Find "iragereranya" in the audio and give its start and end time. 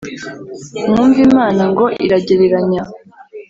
2.05-2.83